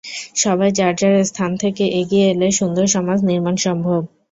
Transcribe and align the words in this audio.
সবাই 0.35 0.69
যার 0.71 0.93
যার 0.99 1.15
স্থান 1.29 1.51
থেকে 1.63 1.83
এগিয়ে 1.99 2.25
এলে 2.31 2.47
সুন্দর 2.59 2.85
সমাজ 2.95 3.19
নির্মাণ 3.29 3.55
সম্ভব। 3.65 4.01